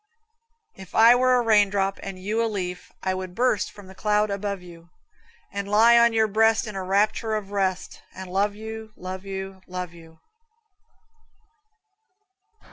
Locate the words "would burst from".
3.13-3.85